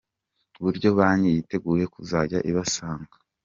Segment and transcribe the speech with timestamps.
[0.63, 3.15] buryo banki yiteguye kuzajya ibasanga.